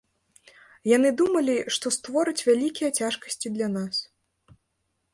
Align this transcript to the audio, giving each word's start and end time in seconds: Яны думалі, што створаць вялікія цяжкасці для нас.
Яны 0.97 1.09
думалі, 1.19 1.57
што 1.77 1.93
створаць 1.97 2.45
вялікія 2.51 2.89
цяжкасці 2.99 3.55
для 3.59 3.67
нас. 3.79 3.95